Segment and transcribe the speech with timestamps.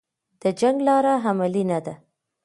[0.41, 1.93] د جنګ لاره عملي نه ده